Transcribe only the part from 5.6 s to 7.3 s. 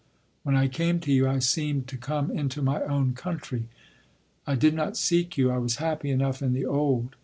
happy enough in the old.